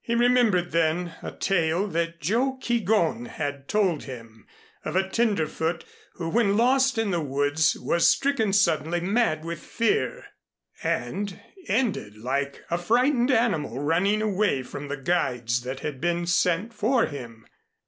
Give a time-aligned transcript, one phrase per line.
[0.00, 4.48] He remembered, then, a tale that Joe Keegón had told him
[4.84, 10.24] of a tenderfoot, who when lost in the woods was stricken suddenly mad with fear
[10.82, 11.38] and,
[11.68, 17.06] ended like a frightened animal running away from the guides that had been sent for
[17.06, 17.46] him.